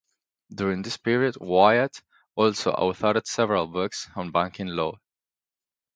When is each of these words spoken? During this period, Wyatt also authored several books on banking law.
During 0.51 0.81
this 0.81 0.97
period, 0.97 1.35
Wyatt 1.39 2.01
also 2.35 2.71
authored 2.71 3.27
several 3.27 3.67
books 3.67 4.09
on 4.15 4.31
banking 4.31 4.69
law. 4.69 4.95